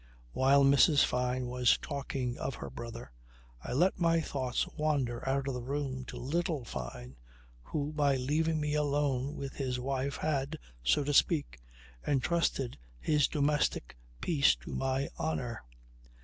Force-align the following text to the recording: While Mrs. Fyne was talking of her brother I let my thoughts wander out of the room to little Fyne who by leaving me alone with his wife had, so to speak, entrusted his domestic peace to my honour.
While 0.31 0.63
Mrs. 0.65 1.03
Fyne 1.05 1.45
was 1.45 1.77
talking 1.77 2.35
of 2.39 2.55
her 2.55 2.71
brother 2.71 3.11
I 3.63 3.73
let 3.73 3.99
my 3.99 4.19
thoughts 4.19 4.67
wander 4.69 5.23
out 5.29 5.47
of 5.47 5.53
the 5.53 5.61
room 5.61 6.05
to 6.05 6.17
little 6.17 6.65
Fyne 6.65 7.17
who 7.61 7.93
by 7.93 8.15
leaving 8.15 8.59
me 8.59 8.73
alone 8.73 9.35
with 9.35 9.53
his 9.57 9.79
wife 9.79 10.17
had, 10.17 10.57
so 10.83 11.03
to 11.03 11.13
speak, 11.13 11.59
entrusted 12.07 12.79
his 12.99 13.27
domestic 13.27 13.95
peace 14.21 14.55
to 14.55 14.73
my 14.73 15.07
honour. 15.19 15.61